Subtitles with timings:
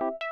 [0.00, 0.31] you